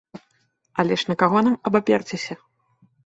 Але 0.83 0.97
на 1.09 1.15
каго 1.23 1.37
ж 1.43 1.49
нам 1.49 1.59
абаперціся? 1.71 2.33